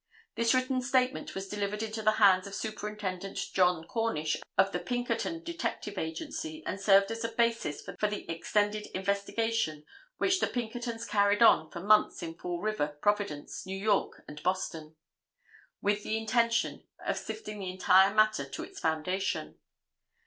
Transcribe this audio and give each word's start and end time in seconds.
This 0.33 0.55
written 0.55 0.81
statement 0.81 1.35
was 1.35 1.47
delivered 1.47 1.83
into 1.83 2.01
the 2.01 2.13
hands 2.13 2.47
of 2.47 2.55
Superintendent 2.55 3.37
John 3.53 3.83
Cornish 3.83 4.35
of 4.57 4.71
the 4.71 4.79
Pinkerton 4.79 5.43
Detective 5.43 5.95
Agency, 5.95 6.63
and 6.65 6.81
served 6.81 7.11
as 7.11 7.23
a 7.23 7.29
basis 7.29 7.83
for 7.83 7.95
an 8.01 8.11
extended 8.27 8.87
investigation 8.95 9.85
which 10.17 10.39
the 10.39 10.47
Pinkerton's 10.47 11.05
carried 11.05 11.43
on 11.43 11.69
for 11.69 11.81
months 11.81 12.23
in 12.23 12.33
Fall 12.33 12.59
River, 12.59 12.97
Providence, 12.99 13.67
New 13.67 13.77
York 13.77 14.23
and 14.27 14.41
Boston, 14.41 14.95
with 15.83 16.01
the 16.01 16.17
intention 16.17 16.87
of 17.05 17.15
sifting 17.15 17.59
the 17.59 17.69
entire 17.69 18.11
matter 18.11 18.49
to 18.49 18.63
its 18.63 18.79
foundation. 18.79 19.59